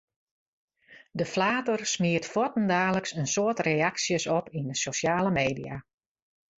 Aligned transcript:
De 1.17 1.25
flater 1.31 1.79
smiet 1.93 2.25
fuortendaliks 2.33 3.11
in 3.19 3.27
soad 3.33 3.59
reaksjes 3.67 4.25
op 4.37 4.45
yn 4.57 4.65
de 4.71 4.75
sosjale 4.85 5.31
media. 5.39 5.75